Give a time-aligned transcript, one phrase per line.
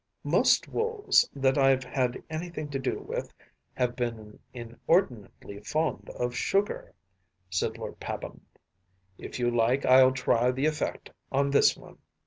[0.23, 3.31] “Most wolves that I’ve had anything to do with
[3.75, 6.93] have been inordinately fond of sugar,‚ÄĚ
[7.53, 8.41] said Lord Pabham;
[9.19, 11.99] “if you like I’ll try the effect on this one.